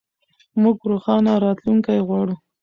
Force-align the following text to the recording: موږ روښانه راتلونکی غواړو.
موږ 0.61 0.77
روښانه 0.89 1.33
راتلونکی 1.45 1.99
غواړو. 2.07 2.35